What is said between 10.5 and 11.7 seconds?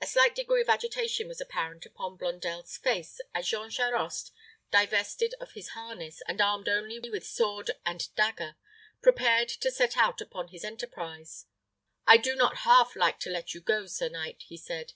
his enterprise.